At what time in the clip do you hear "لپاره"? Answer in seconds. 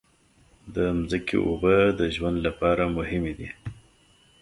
2.47-2.83